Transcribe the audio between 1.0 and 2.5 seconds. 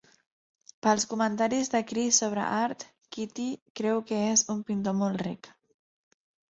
comentaris de Chris sobre